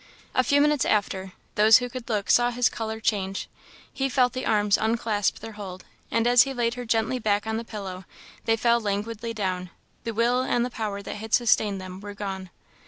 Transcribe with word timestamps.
A 0.33 0.43
few 0.43 0.61
minutes 0.61 0.83
after, 0.83 1.33
those 1.53 1.77
who 1.77 1.87
could 1.87 2.09
look 2.09 2.31
saw 2.31 2.49
his 2.49 2.69
colour 2.69 2.99
change; 2.99 3.47
he 3.93 4.09
felt 4.09 4.33
the 4.33 4.47
arms 4.47 4.75
unclasp 4.75 5.37
their 5.37 5.51
hold, 5.51 5.85
and, 6.09 6.25
as 6.25 6.41
he 6.41 6.55
laid 6.55 6.73
her 6.73 6.85
gently 6.85 7.19
back 7.19 7.45
on 7.45 7.57
the 7.57 7.63
pillow, 7.63 8.05
they 8.45 8.55
fell 8.57 8.79
languidly 8.81 9.31
down 9.31 9.69
the 10.03 10.15
will 10.15 10.41
and 10.41 10.65
the 10.65 10.71
power 10.71 11.03
that 11.03 11.17
had 11.17 11.35
sustained 11.35 11.79
them 11.79 11.99
were 11.99 12.15
gone. 12.15 12.49